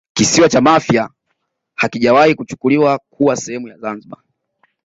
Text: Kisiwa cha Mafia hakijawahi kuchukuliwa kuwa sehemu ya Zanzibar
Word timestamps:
Kisiwa 0.13 0.49
cha 0.49 0.61
Mafia 0.61 1.09
hakijawahi 1.75 2.35
kuchukuliwa 2.35 2.99
kuwa 3.09 3.35
sehemu 3.37 3.67
ya 3.67 3.77
Zanzibar 3.77 4.19